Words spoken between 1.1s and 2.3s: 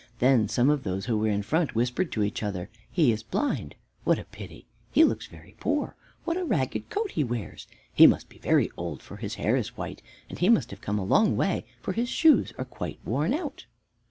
were in front whispered to